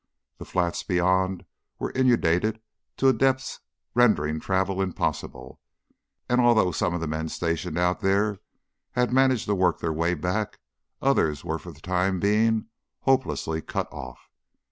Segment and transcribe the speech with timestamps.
[0.39, 1.45] The flats beyond
[1.77, 2.59] were inundated
[2.97, 3.59] to a depth
[3.93, 5.59] rendering travel impossible,
[6.27, 8.39] and although some of the men stationed out there
[8.93, 10.57] had managed to work their way back,
[11.03, 12.65] others were, for the time being,
[13.01, 14.31] hopelessly cut off.